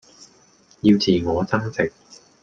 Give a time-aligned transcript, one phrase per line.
[0.81, 1.93] 要自我增值